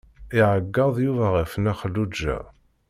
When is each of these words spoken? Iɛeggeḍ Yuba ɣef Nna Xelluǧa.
Iɛeggeḍ 0.39 0.95
Yuba 1.05 1.25
ɣef 1.35 1.51
Nna 1.55 1.73
Xelluǧa. 1.79 2.37